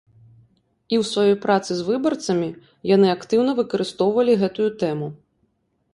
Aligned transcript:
І 0.93 0.97
ў 1.01 1.03
сваёй 1.09 1.35
працы 1.43 1.71
з 1.81 1.85
выбарцамі 1.89 2.49
яны 2.95 3.07
актыўна 3.17 3.51
выкарыстоўвалі 3.63 4.33
гэтую 4.45 4.69
тэму. 4.87 5.07